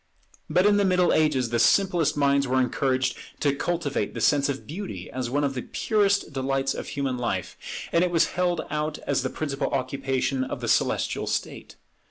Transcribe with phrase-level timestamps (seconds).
[0.49, 4.65] But in the Middle Ages the simplest minds were encouraged to cultivate the sense of
[4.65, 7.55] beauty as one of the purest delights of human life;
[7.91, 11.75] and it was held out as the principal occupation of the celestial state.